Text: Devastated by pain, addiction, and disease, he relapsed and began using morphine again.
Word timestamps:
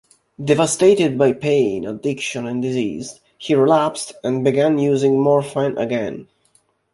Devastated 0.43 1.15
by 1.15 1.31
pain, 1.31 1.85
addiction, 1.85 2.47
and 2.47 2.59
disease, 2.59 3.19
he 3.37 3.53
relapsed 3.53 4.13
and 4.23 4.43
began 4.43 4.79
using 4.79 5.19
morphine 5.19 5.77
again. 5.77 6.27